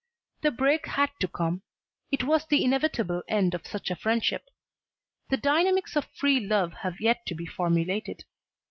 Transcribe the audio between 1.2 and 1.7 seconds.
come.